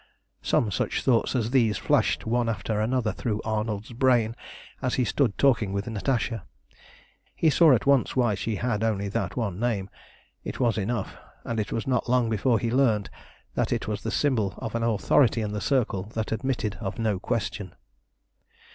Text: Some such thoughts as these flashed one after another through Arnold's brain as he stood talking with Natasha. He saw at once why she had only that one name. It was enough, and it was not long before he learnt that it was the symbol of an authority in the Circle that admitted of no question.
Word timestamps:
Some 0.41 0.71
such 0.71 1.03
thoughts 1.03 1.35
as 1.35 1.51
these 1.51 1.77
flashed 1.77 2.25
one 2.25 2.49
after 2.49 2.81
another 2.81 3.11
through 3.11 3.39
Arnold's 3.45 3.93
brain 3.93 4.35
as 4.81 4.95
he 4.95 5.05
stood 5.05 5.37
talking 5.37 5.73
with 5.73 5.85
Natasha. 5.85 6.43
He 7.35 7.51
saw 7.51 7.71
at 7.71 7.85
once 7.85 8.15
why 8.15 8.33
she 8.33 8.55
had 8.55 8.83
only 8.83 9.09
that 9.09 9.37
one 9.37 9.59
name. 9.59 9.91
It 10.43 10.59
was 10.59 10.79
enough, 10.79 11.17
and 11.43 11.59
it 11.59 11.71
was 11.71 11.85
not 11.85 12.09
long 12.09 12.31
before 12.31 12.57
he 12.57 12.71
learnt 12.71 13.11
that 13.53 13.71
it 13.71 13.87
was 13.87 14.01
the 14.01 14.09
symbol 14.09 14.55
of 14.57 14.73
an 14.73 14.81
authority 14.81 15.41
in 15.41 15.51
the 15.51 15.61
Circle 15.61 16.05
that 16.15 16.31
admitted 16.31 16.79
of 16.81 16.97
no 16.97 17.19
question. 17.19 17.75